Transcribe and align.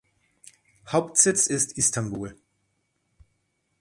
Hauptsitz 0.87 1.45
ist 1.45 1.77
Istanbul. 1.77 2.35